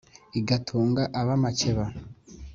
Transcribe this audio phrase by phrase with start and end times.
[0.39, 1.85] igatunga ab’amakeba,